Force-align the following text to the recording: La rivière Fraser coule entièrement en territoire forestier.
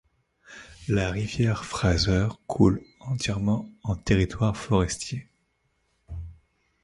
La 0.87 1.11
rivière 1.11 1.63
Fraser 1.63 2.29
coule 2.47 2.83
entièrement 3.01 3.69
en 3.83 3.95
territoire 3.95 4.57
forestier. 4.57 5.29